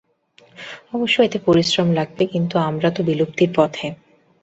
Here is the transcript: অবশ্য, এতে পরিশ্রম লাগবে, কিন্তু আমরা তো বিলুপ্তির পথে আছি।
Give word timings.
অবশ্য, 0.93 1.17
এতে 1.21 1.39
পরিশ্রম 1.45 1.87
লাগবে, 1.91 2.23
কিন্তু 2.25 2.55
আমরা 2.59 2.89
তো 2.91 3.01
বিলুপ্তির 3.03 3.51
পথে 3.55 3.87
আছি। 3.87 3.99